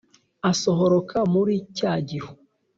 asohoroka 0.51 1.17
muri 1.33 1.55
cya 1.77 1.93
gihu, 2.09 2.31